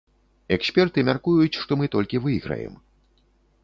[0.57, 2.73] Эксперты мяркуюць, што мы толькі выйграем.